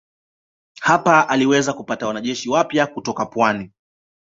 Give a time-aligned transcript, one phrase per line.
[0.81, 3.71] Hapa aliweza kupata wanajeshi wapya kutoka pwani.